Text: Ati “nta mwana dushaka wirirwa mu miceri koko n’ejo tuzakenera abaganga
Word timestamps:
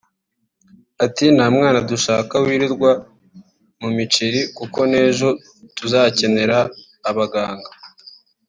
Ati 1.05 1.25
“nta 1.35 1.45
mwana 1.55 1.79
dushaka 1.89 2.33
wirirwa 2.43 2.91
mu 3.81 3.89
miceri 3.97 4.39
koko 4.57 4.79
n’ejo 4.91 5.29
tuzakenera 5.75 6.57
abaganga 7.09 7.69